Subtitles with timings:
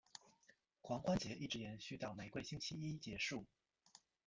[0.81, 3.45] 狂欢节一直延续到玫瑰星期一结束。